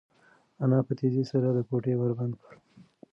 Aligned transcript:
انا 0.63 0.79
په 0.87 0.93
تېزۍ 0.99 1.23
سره 1.31 1.47
د 1.51 1.59
کوټې 1.69 1.93
ور 1.97 2.11
بند 2.17 2.33
کړ. 2.43 2.53